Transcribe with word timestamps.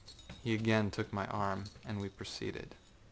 â 0.29 0.33
He 0.43 0.55
again 0.55 0.89
took 0.89 1.13
my 1.13 1.27
arm, 1.27 1.65
and 1.85 2.01
we 2.01 2.09
proceeded. 2.09 2.73